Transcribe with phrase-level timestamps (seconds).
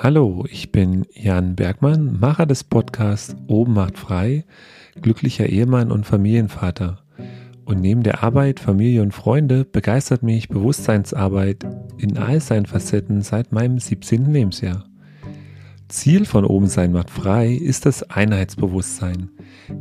[0.00, 4.44] Hallo, ich bin Jan Bergmann, Macher des Podcasts Oben macht frei,
[5.02, 7.00] glücklicher Ehemann und Familienvater.
[7.64, 11.66] Und neben der Arbeit, Familie und Freunde begeistert mich Bewusstseinsarbeit
[11.96, 14.32] in all seinen Facetten seit meinem 17.
[14.32, 14.84] Lebensjahr.
[15.88, 19.30] Ziel von Oben sein macht frei ist das Einheitsbewusstsein,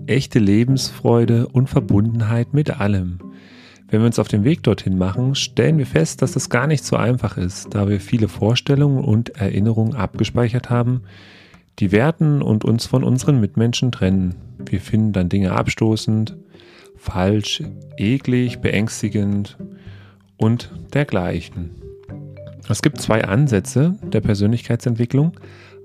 [0.08, 3.20] echte Lebensfreude und Verbundenheit mit allem.
[3.90, 6.84] Wenn wir uns auf den Weg dorthin machen, stellen wir fest, dass das gar nicht
[6.84, 11.04] so einfach ist, da wir viele Vorstellungen und Erinnerungen abgespeichert haben,
[11.80, 14.36] die werten und uns von unseren Mitmenschen trennen.
[14.66, 16.36] Wir finden dann Dinge abstoßend,
[16.98, 17.64] falsch,
[17.98, 19.58] eklig, beängstigend
[20.36, 21.72] und dergleichen.
[22.68, 25.40] Es gibt zwei Ansätze der Persönlichkeitsentwicklung.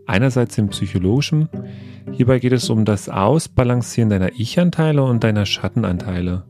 [0.06, 1.48] Einerseits im psychologischen.
[2.10, 6.42] Hierbei geht es um das Ausbalancieren deiner Ich-Anteile und deiner Schattenanteile.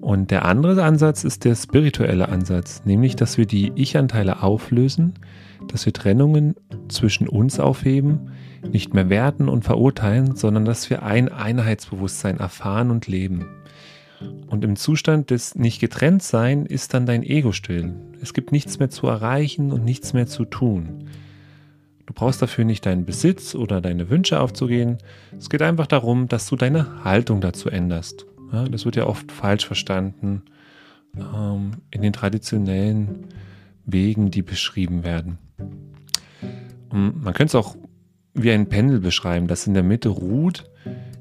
[0.00, 5.14] Und der andere Ansatz ist der spirituelle Ansatz, nämlich dass wir die Ich-Anteile auflösen,
[5.68, 6.54] dass wir Trennungen
[6.88, 8.30] zwischen uns aufheben,
[8.72, 13.46] nicht mehr werten und verurteilen, sondern dass wir ein Einheitsbewusstsein erfahren und leben.
[14.48, 17.94] Und im Zustand des Nicht-Getrennt-Sein ist dann dein Ego still.
[18.20, 21.06] Es gibt nichts mehr zu erreichen und nichts mehr zu tun.
[22.06, 24.98] Du brauchst dafür nicht deinen Besitz oder deine Wünsche aufzugehen.
[25.38, 28.26] Es geht einfach darum, dass du deine Haltung dazu änderst.
[28.52, 30.42] Ja, das wird ja oft falsch verstanden
[31.16, 33.26] ähm, in den traditionellen
[33.84, 35.38] Wegen, die beschrieben werden.
[36.90, 37.76] Und man könnte es auch
[38.34, 40.70] wie ein Pendel beschreiben, das in der Mitte ruht,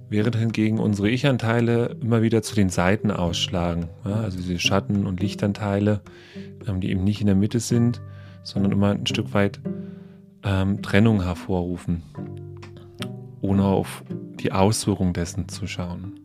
[0.10, 3.90] während hingegen unsere Ich-Anteile immer wieder zu den Seiten ausschlagen.
[4.06, 6.02] Ja, also diese Schatten- und Lichtanteile,
[6.68, 8.02] ähm, die eben nicht in der Mitte sind,
[8.44, 9.60] sondern immer ein Stück weit
[10.44, 12.04] ähm, Trennung hervorrufen,
[13.42, 14.04] ohne auf
[14.40, 16.20] die Auswirkung dessen zu schauen.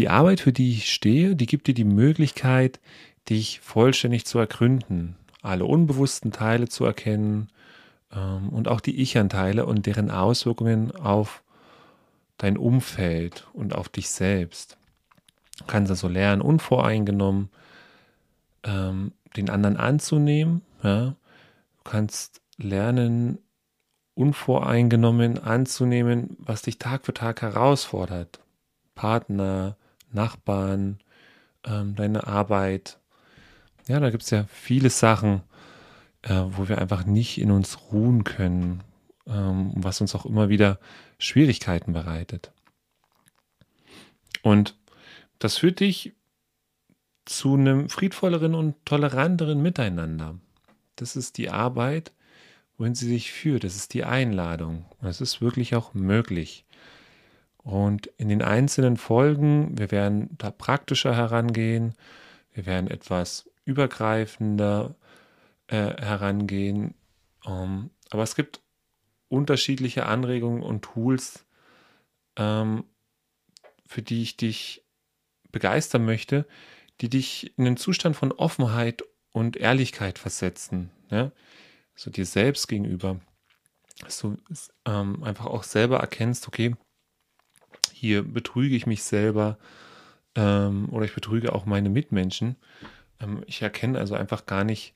[0.00, 2.80] Die Arbeit, für die ich stehe, die gibt dir die Möglichkeit,
[3.28, 7.48] dich vollständig zu ergründen, alle unbewussten Teile zu erkennen
[8.10, 11.42] ähm, und auch die Ich-Anteile und deren Auswirkungen auf
[12.38, 14.78] dein Umfeld und auf dich selbst.
[15.58, 17.50] Du kannst also lernen, unvoreingenommen
[18.64, 20.62] ähm, den anderen anzunehmen.
[20.82, 21.08] Ja?
[21.10, 23.36] Du kannst lernen,
[24.14, 28.40] unvoreingenommen anzunehmen, was dich Tag für Tag herausfordert.
[28.94, 29.76] Partner,
[30.12, 30.98] Nachbarn,
[31.64, 32.98] ähm, deine Arbeit.
[33.88, 35.42] Ja, da gibt es ja viele Sachen,
[36.22, 38.82] äh, wo wir einfach nicht in uns ruhen können,
[39.26, 40.78] ähm, was uns auch immer wieder
[41.18, 42.52] Schwierigkeiten bereitet.
[44.42, 44.76] Und
[45.38, 46.14] das führt dich
[47.24, 50.38] zu einem friedvolleren und toleranteren Miteinander.
[50.96, 52.12] Das ist die Arbeit,
[52.76, 53.64] wohin sie sich führt.
[53.64, 54.84] Das ist die Einladung.
[55.02, 56.64] Es ist wirklich auch möglich.
[57.62, 61.94] Und in den einzelnen Folgen, wir werden da praktischer herangehen,
[62.52, 64.94] wir werden etwas übergreifender
[65.66, 66.94] äh, herangehen.
[67.46, 68.60] Ähm, aber es gibt
[69.28, 71.44] unterschiedliche Anregungen und Tools,
[72.36, 72.84] ähm,
[73.86, 74.82] für die ich dich
[75.52, 76.46] begeistern möchte,
[77.00, 80.90] die dich in einen Zustand von Offenheit und Ehrlichkeit versetzen.
[81.10, 81.30] Ja?
[81.94, 83.20] So dir selbst gegenüber.
[84.00, 84.36] Dass du
[84.86, 86.74] ähm, einfach auch selber erkennst, okay,
[88.00, 89.58] hier betrüge ich mich selber
[90.34, 92.56] ähm, oder ich betrüge auch meine Mitmenschen.
[93.20, 94.94] Ähm, ich erkenne also einfach gar nicht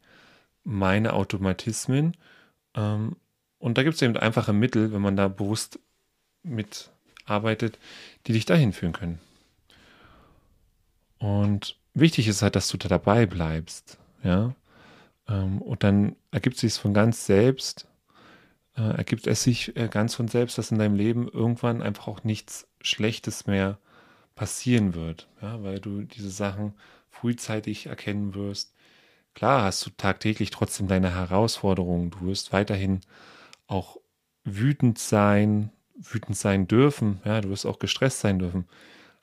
[0.65, 2.17] meine Automatismen.
[2.75, 3.17] Ähm,
[3.59, 5.79] und da gibt es eben einfache Mittel, wenn man da bewusst
[6.43, 7.79] mitarbeitet,
[8.27, 9.19] die dich dahin führen können.
[11.19, 13.99] Und wichtig ist halt, dass du da dabei bleibst.
[14.23, 14.55] Ja.
[15.29, 17.87] Ähm, und dann ergibt sich es von ganz selbst,
[18.77, 22.25] äh, ergibt es sich äh, ganz von selbst, dass in deinem Leben irgendwann einfach auch
[22.25, 23.79] nichts Schlechtes mehr
[24.35, 26.75] passieren wird, ja, weil du diese Sachen
[27.11, 28.75] frühzeitig erkennen wirst.
[29.35, 32.11] Klar hast du tagtäglich trotzdem deine Herausforderungen.
[32.11, 33.01] Du wirst weiterhin
[33.67, 33.99] auch
[34.45, 37.21] wütend sein, wütend sein dürfen.
[37.25, 38.67] Ja, du wirst auch gestresst sein dürfen.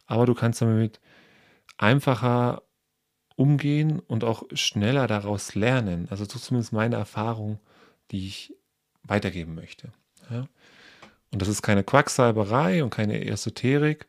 [0.08, 1.00] Aber du kannst damit
[1.78, 2.64] einfacher
[3.36, 6.08] umgehen und auch schneller daraus lernen.
[6.10, 7.60] Also ist zumindest meine Erfahrung,
[8.12, 8.54] die ich
[9.04, 9.90] weitergeben möchte.
[10.30, 10.48] Ja?
[11.32, 14.08] Und das ist keine Quacksalberei und keine Esoterik.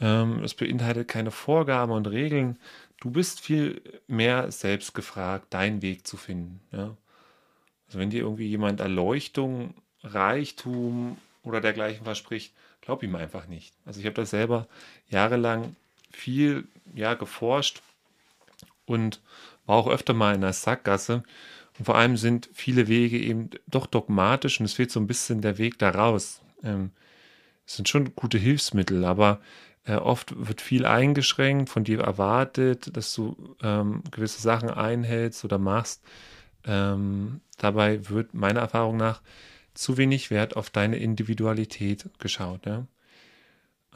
[0.00, 2.58] Ähm, es beinhaltet keine Vorgaben und Regeln.
[3.00, 6.60] Du bist viel mehr selbst gefragt, deinen Weg zu finden.
[6.72, 6.96] Ja?
[7.86, 13.74] Also wenn dir irgendwie jemand Erleuchtung, Reichtum oder dergleichen verspricht, glaub ihm einfach nicht.
[13.84, 14.66] Also ich habe das selber
[15.08, 15.76] jahrelang
[16.10, 17.82] viel ja, geforscht
[18.86, 19.20] und
[19.66, 21.22] war auch öfter mal in der Sackgasse.
[21.78, 25.40] Und vor allem sind viele Wege eben doch dogmatisch und es fehlt so ein bisschen
[25.40, 26.40] der Weg daraus.
[26.62, 26.90] Ähm,
[27.66, 29.40] es sind schon gute Hilfsmittel, aber
[29.88, 35.58] Äh, oft wird viel eingeschränkt, von dir erwartet, dass du ähm, gewisse Sachen einhältst oder
[35.58, 36.02] machst.
[36.64, 39.22] Ähm, dabei wird meiner Erfahrung nach
[39.74, 42.66] zu wenig Wert auf deine Individualität geschaut.
[42.66, 42.88] Ja?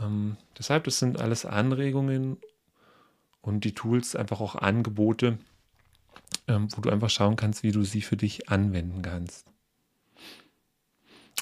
[0.00, 2.36] Ähm, deshalb, das sind alles Anregungen
[3.42, 5.38] und die Tools einfach auch Angebote,
[6.48, 9.46] ähm, wo du einfach schauen kannst, wie du sie für dich anwenden kannst.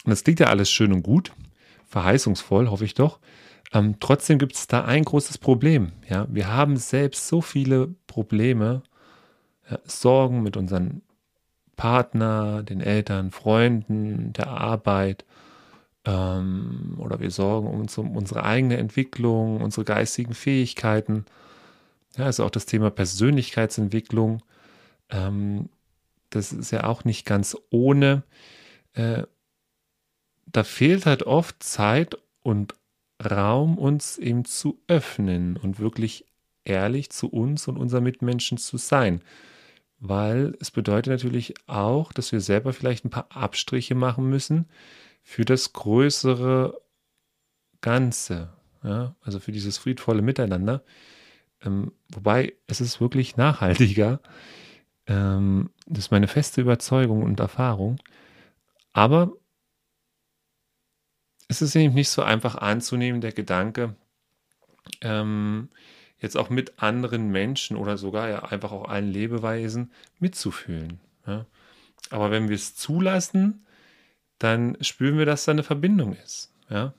[0.04, 1.32] Und das klingt ja alles schön und gut,
[1.86, 3.18] verheißungsvoll, hoffe ich doch.
[3.72, 5.92] Ähm, trotzdem gibt es da ein großes Problem.
[6.08, 6.26] Ja?
[6.30, 8.82] Wir haben selbst so viele Probleme,
[9.70, 11.02] ja, Sorgen mit unseren
[11.76, 15.24] Partner, den Eltern, Freunden, der Arbeit.
[16.04, 21.26] Ähm, oder wir sorgen uns um unsere eigene Entwicklung, unsere geistigen Fähigkeiten.
[22.16, 24.42] Ja, also auch das Thema Persönlichkeitsentwicklung.
[25.10, 25.68] Ähm,
[26.30, 28.22] das ist ja auch nicht ganz ohne.
[28.92, 29.24] Äh,
[30.46, 32.74] da fehlt halt oft Zeit und
[33.22, 36.24] Raum, uns eben zu öffnen und wirklich
[36.64, 39.22] ehrlich zu uns und unseren Mitmenschen zu sein.
[39.98, 44.68] Weil es bedeutet natürlich auch, dass wir selber vielleicht ein paar Abstriche machen müssen
[45.22, 46.80] für das größere
[47.80, 48.52] Ganze.
[48.84, 49.16] Ja?
[49.22, 50.84] Also für dieses friedvolle Miteinander.
[51.62, 54.20] Ähm, wobei es ist wirklich nachhaltiger.
[55.08, 57.98] Ähm, das ist meine feste Überzeugung und Erfahrung.
[58.92, 59.32] Aber
[61.48, 63.96] es ist eben nicht so einfach anzunehmen, der Gedanke,
[65.00, 65.70] ähm,
[66.20, 71.00] jetzt auch mit anderen Menschen oder sogar ja einfach auch allen Lebeweisen mitzufühlen.
[71.26, 71.46] Ja.
[72.10, 73.64] Aber wenn wir es zulassen,
[74.38, 76.52] dann spüren wir, dass da eine Verbindung ist.
[76.68, 76.92] Ja.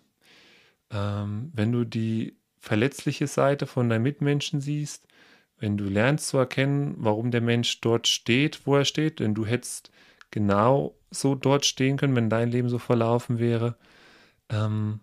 [0.92, 5.08] Ähm, wenn du die verletzliche Seite von deinem Mitmenschen siehst,
[5.60, 9.46] wenn du lernst zu erkennen, warum der Mensch dort steht, wo er steht, denn du
[9.46, 9.92] hättest
[10.32, 13.76] genau so dort stehen können, wenn dein Leben so verlaufen wäre,
[14.50, 15.00] ähm,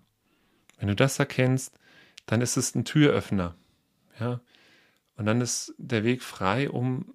[0.78, 1.78] wenn du das erkennst,
[2.26, 3.54] dann ist es ein Türöffner.
[4.20, 4.40] Ja?
[5.16, 7.14] Und dann ist der Weg frei, um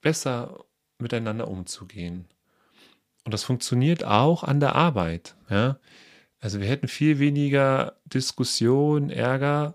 [0.00, 0.64] besser
[0.98, 2.26] miteinander umzugehen.
[3.24, 5.36] Und das funktioniert auch an der Arbeit.
[5.50, 5.78] Ja?
[6.40, 9.74] Also wir hätten viel weniger Diskussion, Ärger,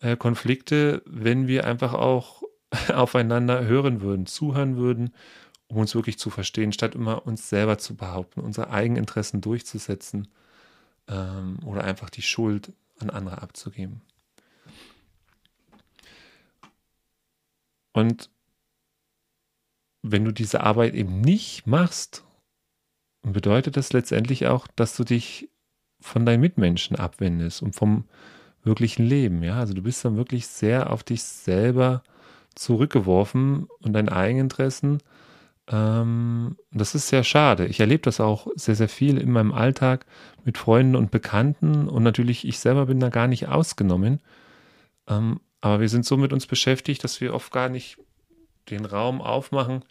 [0.00, 2.42] äh, Konflikte, wenn wir einfach auch
[2.92, 5.14] aufeinander hören würden, zuhören würden,
[5.68, 10.28] um uns wirklich zu verstehen, statt immer uns selber zu behaupten, unsere Eigeninteressen durchzusetzen
[11.08, 14.02] ähm, oder einfach die Schuld an andere abzugeben.
[17.92, 18.30] Und
[20.02, 22.24] wenn du diese Arbeit eben nicht machst,
[23.22, 25.50] bedeutet das letztendlich auch, dass du dich
[26.00, 28.04] von deinen Mitmenschen abwendest und vom
[28.66, 29.42] wirklichen Leben.
[29.42, 32.02] Ja, also du bist dann wirklich sehr auf dich selber
[32.54, 35.00] zurückgeworfen und deine Eigeninteressen
[35.68, 37.66] ähm, das ist sehr schade.
[37.66, 40.06] Ich erlebe das auch sehr, sehr viel in meinem Alltag
[40.44, 44.20] mit Freunden und Bekannten und natürlich ich selber bin da gar nicht ausgenommen.
[45.08, 47.98] Ähm, aber wir sind so mit uns beschäftigt, dass wir oft gar nicht
[48.70, 49.84] den Raum aufmachen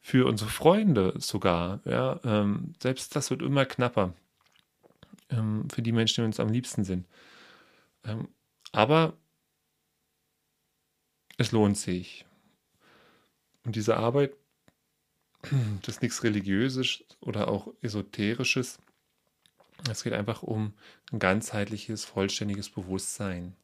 [0.00, 1.80] für unsere Freunde sogar.
[1.84, 4.14] Ja, ähm, selbst das wird immer knapper
[5.30, 7.06] ähm, für die Menschen, die uns am liebsten sind.
[8.04, 8.28] Ähm,
[8.72, 9.16] aber
[11.38, 12.24] es lohnt sich.
[13.64, 14.32] Und diese Arbeit
[15.82, 18.78] das ist nichts Religiöses oder auch Esoterisches.
[19.90, 20.74] Es geht einfach um
[21.12, 23.56] ein ganzheitliches, vollständiges Bewusstsein.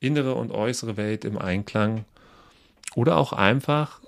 [0.00, 2.04] Innere und äußere Welt im Einklang.
[2.96, 4.00] Oder auch einfach,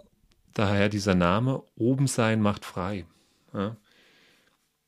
[0.55, 3.07] daher dieser Name, oben sein macht frei.
[3.53, 3.77] Ja.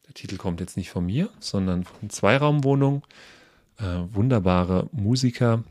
[0.07, 3.07] Der Titel kommt jetzt nicht von mir, sondern von Zweiraumwohnung.
[3.79, 5.65] Äh, wunderbare Musiker.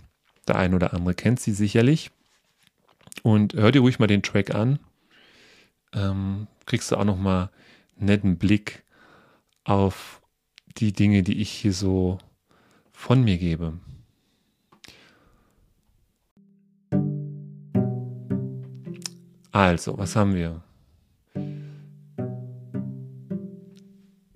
[0.48, 2.12] Der ein oder andere kennt sie sicherlich.
[3.22, 4.80] Und hört ihr ruhig mal den Track an
[5.94, 7.50] ähm, kriegst du auch nochmal
[7.98, 8.84] einen netten Blick
[9.64, 10.22] auf
[10.78, 12.18] die Dinge, die ich hier so
[12.92, 13.80] von mir gebe.
[19.52, 20.64] Also, was haben wir?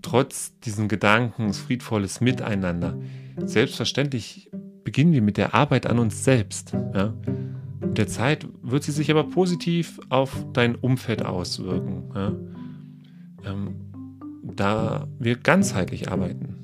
[0.03, 2.97] Trotz diesen Gedanken, friedvolles Miteinander,
[3.45, 4.49] selbstverständlich
[4.83, 6.73] beginnen wir mit der Arbeit an uns selbst.
[6.93, 7.13] Ja?
[7.81, 12.03] Mit der Zeit wird sie sich aber positiv auf dein Umfeld auswirken.
[12.15, 12.31] Ja?
[13.45, 13.75] Ähm,
[14.55, 16.55] da wir ganzheitlich arbeiten.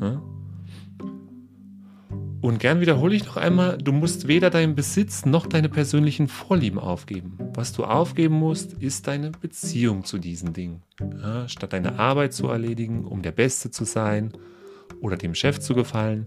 [0.00, 0.22] Ja?
[2.40, 6.78] Und gern wiederhole ich noch einmal, du musst weder deinen Besitz noch deine persönlichen Vorlieben
[6.78, 7.36] aufgeben.
[7.54, 10.82] Was du aufgeben musst, ist deine Beziehung zu diesen Dingen.
[11.00, 14.32] Ja, statt deine Arbeit zu erledigen, um der Beste zu sein
[15.00, 16.24] oder dem Chef zu gefallen,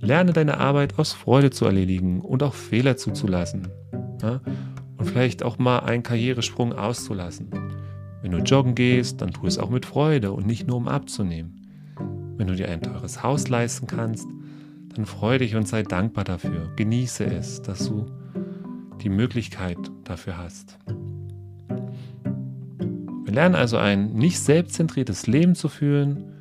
[0.00, 3.68] lerne deine Arbeit aus Freude zu erledigen und auch Fehler zuzulassen.
[4.22, 4.40] Ja?
[4.96, 7.50] Und vielleicht auch mal einen Karrieresprung auszulassen.
[8.22, 11.62] Wenn du joggen gehst, dann tu es auch mit Freude und nicht nur um abzunehmen.
[12.36, 14.26] Wenn du dir ein teures Haus leisten kannst,
[14.94, 16.72] dann freue dich und sei dankbar dafür.
[16.76, 18.06] Genieße es, dass du
[19.02, 20.78] die Möglichkeit dafür hast.
[23.24, 26.35] Wir lernen also ein nicht selbstzentriertes Leben zu führen,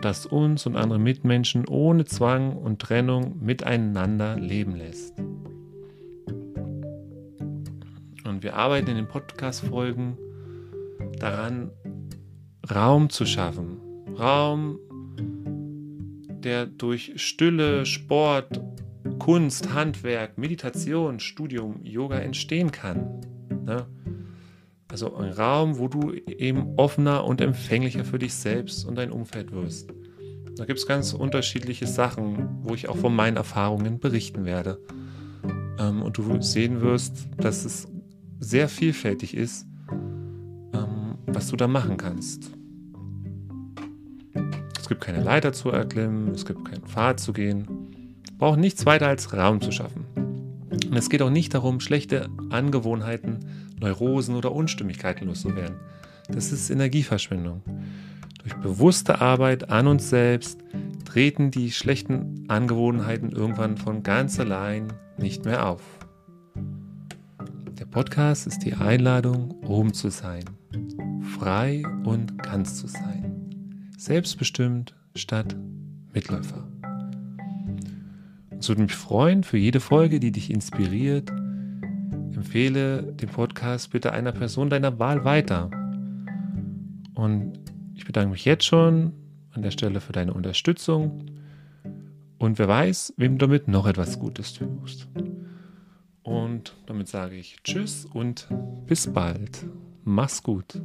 [0.00, 5.18] das uns und andere Mitmenschen ohne Zwang und Trennung miteinander leben lässt.
[8.24, 10.16] Und wir arbeiten in den Podcast-Folgen
[11.18, 11.70] daran,
[12.72, 13.78] Raum zu schaffen.
[14.18, 14.78] Raum,
[16.42, 18.60] der durch Stille, Sport,
[19.18, 23.20] Kunst, Handwerk, Meditation, Studium, Yoga entstehen kann.
[23.64, 23.86] Ne?
[24.92, 29.50] Also ein Raum, wo du eben offener und empfänglicher für dich selbst und dein Umfeld
[29.50, 29.90] wirst.
[30.54, 34.78] Da gibt es ganz unterschiedliche Sachen, wo ich auch von meinen Erfahrungen berichten werde.
[35.78, 37.88] Ähm, und du sehen wirst, dass es
[38.38, 42.50] sehr vielfältig ist, ähm, was du da machen kannst.
[44.78, 47.66] Es gibt keine Leiter zu erklimmen, es gibt keinen Pfad zu gehen.
[48.36, 50.04] Braucht nichts weiter als Raum zu schaffen.
[50.70, 53.38] Und es geht auch nicht darum, schlechte Angewohnheiten
[53.82, 55.76] Neurosen oder Unstimmigkeiten loszuwerden.
[56.28, 57.62] Das ist Energieverschwendung.
[58.42, 60.58] Durch bewusste Arbeit an uns selbst
[61.04, 65.82] treten die schlechten Angewohnheiten irgendwann von ganz allein nicht mehr auf.
[67.78, 70.44] Der Podcast ist die Einladung, oben zu sein,
[71.38, 75.56] frei und ganz zu sein, selbstbestimmt statt
[76.12, 76.66] Mitläufer.
[78.58, 81.32] Es würde mich freuen für jede Folge, die dich inspiriert,
[82.42, 85.70] empfehle den Podcast bitte einer Person deiner Wahl weiter.
[87.14, 87.52] Und
[87.94, 89.12] ich bedanke mich jetzt schon
[89.52, 91.26] an der Stelle für deine Unterstützung.
[92.38, 95.06] Und wer weiß, wem du damit noch etwas Gutes tust.
[96.24, 98.48] Und damit sage ich Tschüss und
[98.86, 99.64] bis bald.
[100.02, 100.82] Mach's gut.